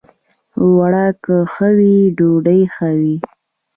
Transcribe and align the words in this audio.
اوړه 0.61 1.05
که 1.23 1.35
ښه 1.53 1.69
وي، 1.77 1.97
ډوډۍ 2.17 2.61
ښه 2.73 2.89
وي 2.99 3.15